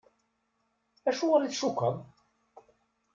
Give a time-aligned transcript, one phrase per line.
[1.09, 1.95] Acuɣer i tcukkeḍ?